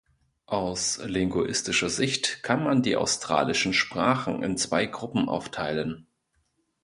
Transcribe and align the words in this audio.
Aus 0.47 0.97
linguistischer 1.05 1.91
Sicht 1.91 2.41
kann 2.41 2.63
man 2.63 2.81
die 2.81 2.95
australischen 2.95 3.71
Sprachen 3.71 4.41
in 4.41 4.57
zwei 4.57 4.87
Gruppen 4.87 5.29
aufteilen. 5.29 6.07